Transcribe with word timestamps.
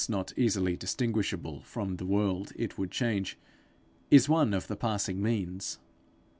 not 0.09 0.33
easily 0.35 0.75
distinguishable 0.75 1.61
from 1.61 1.97
the 1.97 2.05
world 2.07 2.51
it 2.55 2.75
would 2.75 2.89
change 2.89 3.37
is 4.09 4.27
one 4.27 4.51
of 4.51 4.65
the 4.65 4.75
passing 4.75 5.21
means. 5.21 5.77